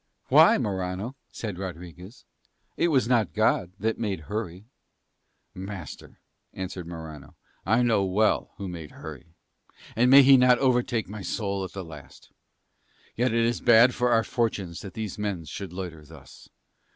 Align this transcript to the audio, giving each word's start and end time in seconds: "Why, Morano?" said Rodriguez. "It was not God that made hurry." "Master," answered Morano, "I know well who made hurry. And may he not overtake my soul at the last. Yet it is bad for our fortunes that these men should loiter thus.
"Why, 0.29 0.57
Morano?" 0.57 1.15
said 1.31 1.59
Rodriguez. 1.59 2.25
"It 2.75 2.87
was 2.87 3.07
not 3.07 3.35
God 3.35 3.73
that 3.77 3.99
made 3.99 4.21
hurry." 4.21 4.65
"Master," 5.53 6.19
answered 6.53 6.87
Morano, 6.87 7.35
"I 7.67 7.83
know 7.83 8.03
well 8.05 8.51
who 8.57 8.67
made 8.67 8.89
hurry. 8.89 9.35
And 9.95 10.09
may 10.09 10.23
he 10.23 10.37
not 10.37 10.57
overtake 10.57 11.07
my 11.07 11.21
soul 11.21 11.63
at 11.63 11.73
the 11.73 11.85
last. 11.85 12.31
Yet 13.15 13.31
it 13.31 13.45
is 13.45 13.61
bad 13.61 13.93
for 13.93 14.09
our 14.11 14.23
fortunes 14.23 14.79
that 14.79 14.95
these 14.95 15.19
men 15.19 15.45
should 15.45 15.71
loiter 15.71 16.03
thus. 16.03 16.49